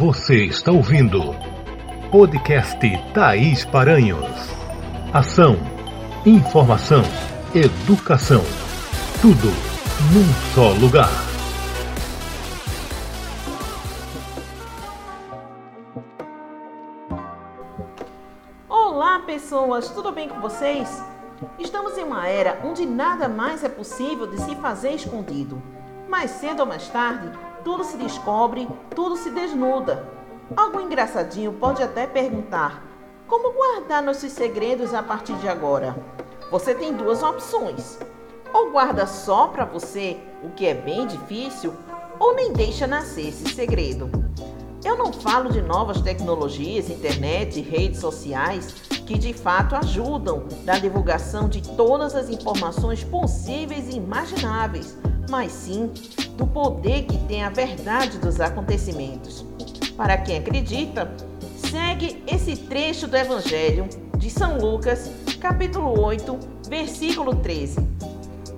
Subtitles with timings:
[0.00, 1.20] Você está ouvindo
[2.10, 2.80] podcast
[3.12, 4.24] Thaís Paranhos.
[5.12, 5.58] Ação,
[6.24, 7.02] informação,
[7.54, 8.40] educação.
[9.20, 9.48] Tudo
[10.10, 11.10] num só lugar.
[18.70, 21.04] Olá, pessoas, tudo bem com vocês?
[21.58, 25.62] Estamos em uma era onde nada mais é possível de se fazer escondido.
[26.08, 27.30] Mais cedo ou mais tarde,
[27.64, 30.06] tudo se descobre, tudo se desnuda.
[30.56, 32.82] Algo engraçadinho pode até perguntar:
[33.26, 35.96] como guardar nossos segredos a partir de agora?
[36.50, 37.98] Você tem duas opções.
[38.52, 41.72] Ou guarda só para você, o que é bem difícil,
[42.18, 44.10] ou nem deixa nascer esse segredo.
[44.84, 48.72] Eu não falo de novas tecnologias, internet, redes sociais,
[49.06, 54.96] que de fato ajudam na divulgação de todas as informações possíveis e imagináveis,
[55.28, 55.92] mas sim
[56.40, 59.44] do poder que tem a verdade dos acontecimentos.
[59.94, 61.12] Para quem acredita,
[61.54, 63.86] segue esse trecho do Evangelho
[64.16, 67.86] de São Lucas, capítulo 8, versículo 13.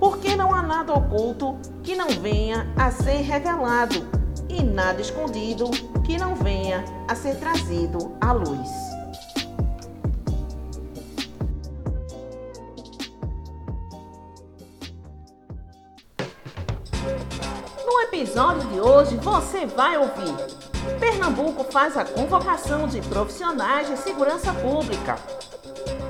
[0.00, 4.06] Porque não há nada oculto que não venha a ser revelado,
[4.48, 5.70] e nada escondido
[6.02, 8.95] que não venha a ser trazido à luz.
[18.16, 20.34] Episódio de hoje você vai ouvir.
[20.98, 25.16] Pernambuco faz a convocação de profissionais de segurança pública.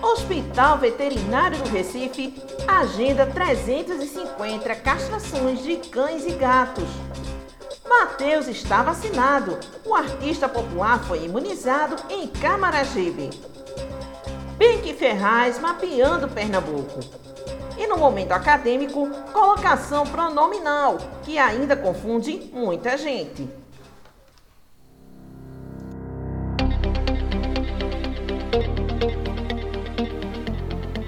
[0.00, 6.88] Hospital Veterinário do Recife agenda 350 castrações de cães e gatos.
[7.88, 9.58] Mateus está vacinado.
[9.84, 13.30] O artista popular foi imunizado em Camaragibe.
[14.56, 17.00] Benque Ferraz mapeando Pernambuco.
[17.88, 23.48] No momento acadêmico, colocação pronominal, que ainda confunde muita gente.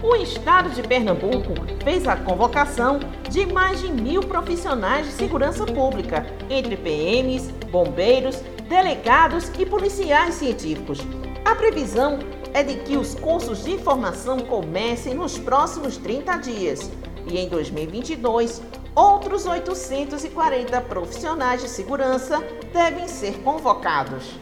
[0.03, 1.53] O estado de Pernambuco
[1.85, 2.99] fez a convocação
[3.29, 8.41] de mais de mil profissionais de segurança pública, entre PMs, bombeiros,
[8.71, 10.99] delegados e policiais científicos.
[11.45, 12.19] A previsão
[12.53, 16.91] é de que os cursos de formação comecem nos próximos 30 dias
[17.27, 18.63] e em 2022
[18.95, 24.39] outros 840 profissionais de segurança devem ser convocados.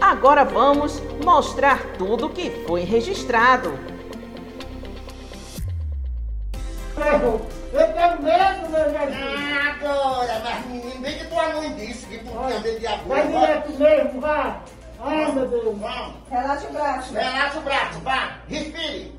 [0.00, 3.72] Agora vamos mostrar tudo que foi registrado.
[7.72, 9.16] Eu tenho medo, meu Jesus.
[9.22, 13.06] Ah, Dora, mas menino, bem que tua mãe disse que tu tinha medo de agulha.
[13.08, 14.60] Vai direto mesmo, vá.
[15.00, 15.64] Ai, meu Deus.
[15.78, 17.14] Vamos, Relaxa o braço.
[17.14, 19.12] relaxa o braço, vá, respire.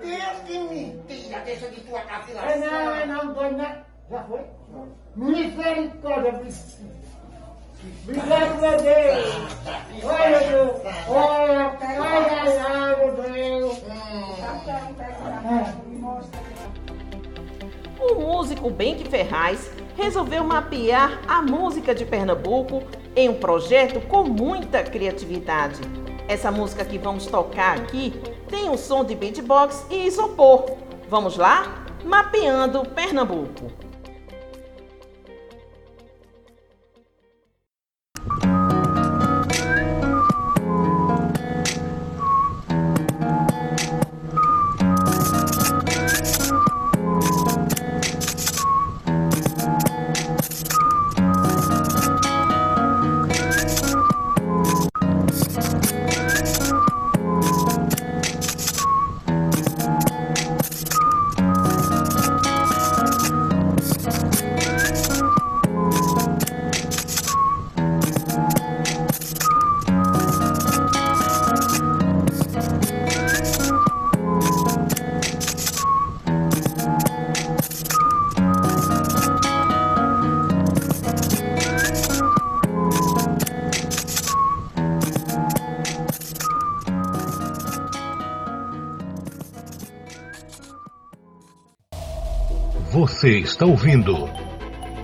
[0.00, 2.50] Deus, que mentira, deixa de tua cavilação.
[2.50, 3.82] Ai, não, ai, não, dói, né?
[4.10, 4.40] Já foi?
[5.14, 6.40] Misericórdia.
[8.02, 9.26] Obrigado, meu Deus.
[10.08, 10.80] Ai, meu Deus.
[10.86, 11.98] Ai, ai,
[12.30, 13.80] ai, ai, meu Deus.
[18.00, 22.82] O músico Benque Ferraz resolveu mapear a música de Pernambuco
[23.14, 25.80] em um projeto com muita criatividade.
[26.30, 28.14] Essa música que vamos tocar aqui
[28.48, 30.64] tem o som de beatbox e isopor.
[31.08, 31.84] Vamos lá?
[32.04, 33.89] Mapeando Pernambuco.
[93.20, 94.14] Você está ouvindo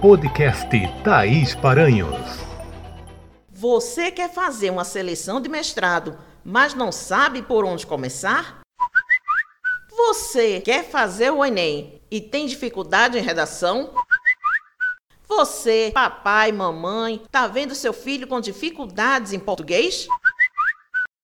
[0.01, 0.71] podcast
[1.05, 2.17] Thaís Paranhos.
[3.51, 8.63] Você quer fazer uma seleção de mestrado, mas não sabe por onde começar?
[9.91, 13.93] Você quer fazer o Enem e tem dificuldade em redação?
[15.29, 20.09] Você, papai, mamãe, tá vendo seu filho com dificuldades em português?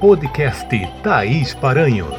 [0.00, 0.66] podcast
[1.02, 2.16] Thaís Paranhos.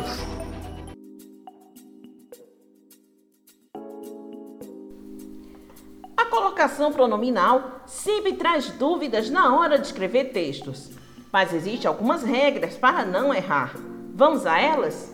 [6.16, 10.92] A colocação pronominal sempre traz dúvidas na hora de escrever textos,
[11.33, 13.74] mas existem algumas regras para não errar.
[14.13, 15.12] Vamos a elas?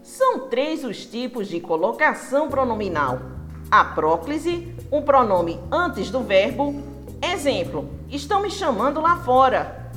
[0.00, 3.18] São três os tipos de colocação pronominal:
[3.68, 6.80] a próclise, um pronome antes do verbo.
[7.20, 9.87] Exemplo: estão me chamando lá fora.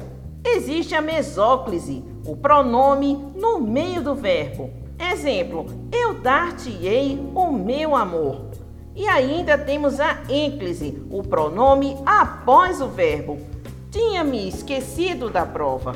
[0.44, 4.72] Existe a mesóclise, o pronome no meio do verbo.
[5.00, 8.50] Exemplo: eu dar-te-ei o meu amor.
[8.96, 13.38] E ainda temos a ênclise, o pronome após o verbo.
[13.92, 15.96] Tinha me esquecido da prova.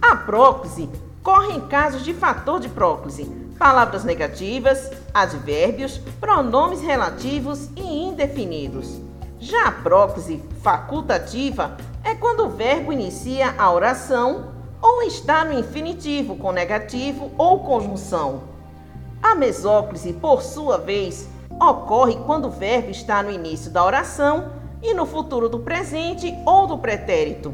[0.00, 0.88] A próclise
[1.22, 3.24] corre em casos de fator de próclise,
[3.58, 8.98] palavras negativas, advérbios, pronomes relativos e indefinidos.
[9.38, 11.76] Já a próclise facultativa
[12.08, 14.46] é quando o verbo inicia a oração
[14.80, 18.44] ou está no infinitivo com negativo ou conjunção.
[19.22, 21.28] A mesóclise, por sua vez,
[21.60, 24.52] ocorre quando o verbo está no início da oração
[24.82, 27.52] e no futuro do presente ou do pretérito.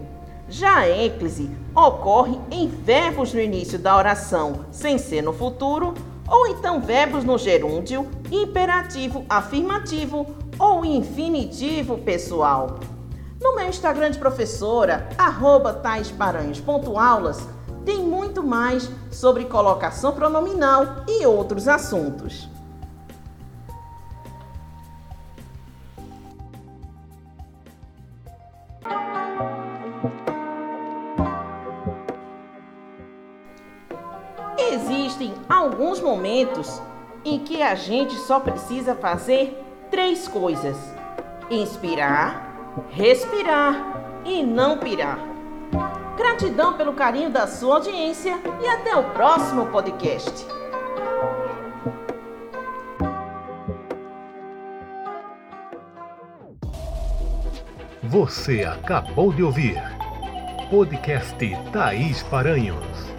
[0.49, 5.95] Já a ênclise ocorre em verbos no início da oração, sem ser no futuro,
[6.29, 10.27] ou então verbos no gerúndio, imperativo afirmativo
[10.61, 12.79] ou infinitivo pessoal.
[13.45, 17.47] No meu Instagram de professora, arroba taisparanhos.aulas,
[17.85, 22.49] tem muito mais sobre colocação pronominal e outros assuntos.
[34.57, 36.81] Existem alguns momentos
[37.23, 40.79] em que a gente só precisa fazer três coisas:
[41.51, 42.54] inspirar,
[42.91, 45.19] respirar e não pirar.
[46.17, 50.47] Gratidão pelo carinho da sua audiência e até o próximo podcast.
[58.03, 59.83] Você acabou de ouvir
[60.71, 61.37] podcast
[61.73, 63.14] Thaís Paranhos.